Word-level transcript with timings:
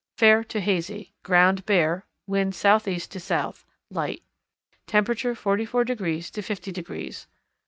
Fair 0.17 0.43
to 0.43 0.59
hazy; 0.59 1.13
ground 1.21 1.63
bare; 1.67 2.07
wind 2.25 2.55
southeast 2.55 3.11
to 3.11 3.19
south, 3.19 3.67
light; 3.91 4.23
temperature 4.87 5.35
44 5.35 5.83
degrees 5.85 6.31
to 6.31 6.41
50 6.41 6.71
degrees. 6.71 7.27